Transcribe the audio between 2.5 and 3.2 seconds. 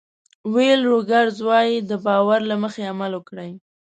مخې عمل